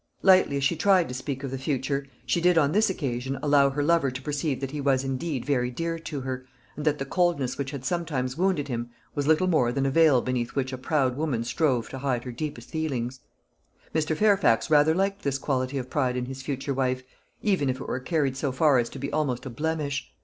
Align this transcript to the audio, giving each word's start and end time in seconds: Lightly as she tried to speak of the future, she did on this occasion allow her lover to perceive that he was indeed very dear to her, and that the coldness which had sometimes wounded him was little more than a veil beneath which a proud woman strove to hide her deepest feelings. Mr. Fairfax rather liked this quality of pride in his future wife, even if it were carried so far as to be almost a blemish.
Lightly 0.23 0.57
as 0.57 0.63
she 0.63 0.75
tried 0.75 1.07
to 1.09 1.13
speak 1.13 1.43
of 1.43 1.51
the 1.51 1.59
future, 1.59 2.07
she 2.25 2.41
did 2.41 2.57
on 2.57 2.71
this 2.71 2.89
occasion 2.89 3.37
allow 3.43 3.69
her 3.69 3.83
lover 3.83 4.09
to 4.09 4.21
perceive 4.23 4.59
that 4.59 4.71
he 4.71 4.81
was 4.81 5.03
indeed 5.03 5.45
very 5.45 5.69
dear 5.69 5.99
to 5.99 6.21
her, 6.21 6.43
and 6.75 6.85
that 6.85 6.97
the 6.97 7.05
coldness 7.05 7.59
which 7.59 7.69
had 7.69 7.85
sometimes 7.85 8.35
wounded 8.35 8.67
him 8.67 8.89
was 9.13 9.27
little 9.27 9.45
more 9.45 9.71
than 9.71 9.85
a 9.85 9.91
veil 9.91 10.19
beneath 10.19 10.55
which 10.55 10.73
a 10.73 10.77
proud 10.79 11.15
woman 11.15 11.43
strove 11.43 11.87
to 11.89 11.99
hide 11.99 12.23
her 12.23 12.31
deepest 12.31 12.71
feelings. 12.71 13.19
Mr. 13.93 14.17
Fairfax 14.17 14.71
rather 14.71 14.95
liked 14.95 15.21
this 15.21 15.37
quality 15.37 15.77
of 15.77 15.87
pride 15.87 16.17
in 16.17 16.25
his 16.25 16.41
future 16.41 16.73
wife, 16.73 17.03
even 17.43 17.69
if 17.69 17.79
it 17.79 17.87
were 17.87 17.99
carried 17.99 18.35
so 18.35 18.51
far 18.51 18.79
as 18.79 18.89
to 18.89 18.97
be 18.97 19.13
almost 19.13 19.45
a 19.45 19.51
blemish. 19.51 20.11